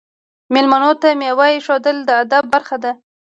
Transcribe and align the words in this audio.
میلمنو 0.53 0.91
ته 1.01 1.09
میوه 1.19 1.47
ایښودل 1.51 1.97
د 2.05 2.09
ادب 2.23 2.43
برخه 2.53 2.77
ده. 2.83 2.91